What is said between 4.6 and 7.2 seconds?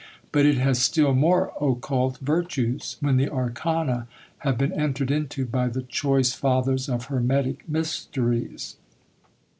entered into by the choice fathers of